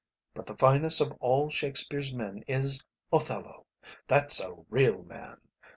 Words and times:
But 0.33 0.47
the 0.47 0.55
finest 0.57 0.99
of 0.99 1.11
all 1.19 1.51
Shakespeare's 1.51 2.11
men 2.11 2.43
is 2.47 2.83
Othello. 3.13 3.67
That's 4.07 4.39
a 4.39 4.55
real 4.67 5.03
man. 5.03 5.37